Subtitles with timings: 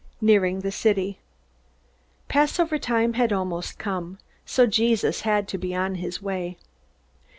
[0.19, 1.19] Nearing the City
[2.27, 6.57] Passover time had almost come, so Jesus had to be on his way.